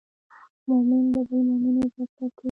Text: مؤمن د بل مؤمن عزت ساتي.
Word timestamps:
مؤمن 0.67 1.03
د 1.13 1.15
بل 1.27 1.39
مؤمن 1.49 1.75
عزت 1.83 2.09
ساتي. 2.17 2.39